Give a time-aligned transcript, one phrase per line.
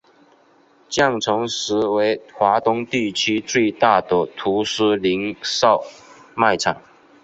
[0.89, 5.83] 建成时为华东地区最大的图书零售
[6.33, 6.81] 卖场。